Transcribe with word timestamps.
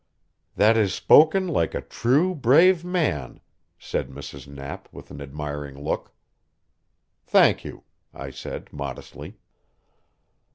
"That 0.55 0.77
is 0.77 0.95
spoken 0.95 1.47
like 1.47 1.75
a 1.75 1.81
true, 1.81 2.33
brave 2.33 2.83
man," 2.83 3.39
said 3.77 4.09
Mrs. 4.09 4.47
Knapp 4.47 4.91
with 4.91 5.11
an 5.11 5.21
admiring 5.21 5.77
look. 5.77 6.11
"Thank 7.23 7.63
you," 7.63 7.83
I 8.11 8.31
said 8.31 8.73
modestly. 8.73 9.37